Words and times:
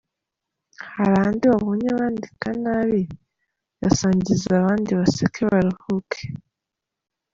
Hari 0.95 1.15
andi 1.25 1.45
wabonye 1.53 1.89
bandika 1.99 2.47
nabi? 2.63 3.01
yasangize 3.83 4.49
abandi 4.59 4.89
baseke 4.99 5.41
baruhuke. 5.51 6.21